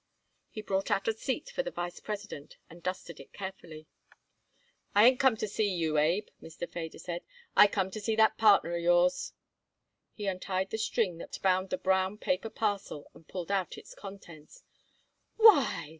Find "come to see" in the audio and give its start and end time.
5.19-5.69, 7.67-8.15